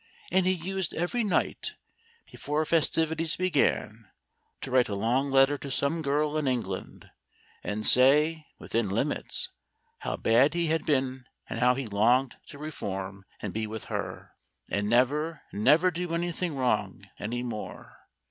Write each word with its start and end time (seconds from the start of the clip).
And 0.31 0.47
he 0.47 0.53
used 0.53 0.95
every 0.95 1.23
night, 1.23 1.75
before 2.31 2.65
festivities 2.65 3.35
began, 3.35 4.09
to 4.61 4.71
write 4.71 4.89
a 4.89 4.95
long 4.95 5.29
letter 5.29 5.59
to 5.59 5.69
some 5.69 6.01
girl 6.01 6.39
in 6.39 6.47
England, 6.47 7.11
and 7.63 7.85
say, 7.85 8.47
within 8.57 8.89
limits, 8.89 9.51
how 9.99 10.17
bad 10.17 10.55
he 10.55 10.65
had 10.69 10.87
been 10.87 11.25
and 11.47 11.59
how 11.59 11.75
he 11.75 11.85
longed 11.85 12.37
to 12.47 12.57
reform 12.57 13.25
and 13.43 13.53
be 13.53 13.67
with 13.67 13.85
her, 13.93 14.31
and 14.71 14.89
never, 14.89 15.43
never 15.53 15.91
do 15.91 16.15
anything 16.15 16.55
wrong 16.55 17.07
any 17.19 17.43
more. 17.43 17.99